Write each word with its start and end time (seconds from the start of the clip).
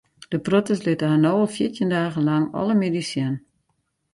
De 0.35 0.37
protters 0.45 0.81
litte 0.85 1.09
har 1.11 1.19
no 1.25 1.33
al 1.41 1.45
fjirtjin 1.57 1.93
dagen 1.95 2.27
lang 2.33 2.49
alle 2.63 2.79
middeis 2.81 3.13
sjen. 3.15 3.37